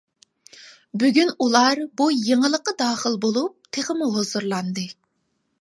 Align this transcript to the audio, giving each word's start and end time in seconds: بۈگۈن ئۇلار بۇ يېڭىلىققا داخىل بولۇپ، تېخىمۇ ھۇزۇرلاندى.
بۈگۈن 1.03 1.33
ئۇلار 1.45 1.83
بۇ 2.01 2.09
يېڭىلىققا 2.29 2.75
داخىل 2.81 3.21
بولۇپ، 3.27 3.71
تېخىمۇ 3.79 4.11
ھۇزۇرلاندى. 4.17 4.91